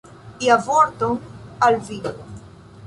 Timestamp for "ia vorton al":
0.45-1.79